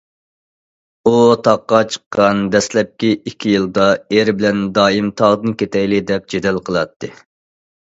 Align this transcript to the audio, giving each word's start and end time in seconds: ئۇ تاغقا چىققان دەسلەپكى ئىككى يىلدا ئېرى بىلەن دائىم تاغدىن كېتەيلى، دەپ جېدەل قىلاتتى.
ئۇ 1.09 1.13
تاغقا 1.47 1.81
چىققان 1.97 2.41
دەسلەپكى 2.57 3.13
ئىككى 3.19 3.55
يىلدا 3.55 3.89
ئېرى 4.01 4.37
بىلەن 4.43 4.67
دائىم 4.81 5.15
تاغدىن 5.23 5.59
كېتەيلى، 5.65 6.05
دەپ 6.13 6.31
جېدەل 6.37 6.65
قىلاتتى. 6.69 7.17